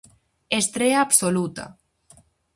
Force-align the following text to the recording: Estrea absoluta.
Estrea 0.59 0.99
absoluta. 1.03 1.65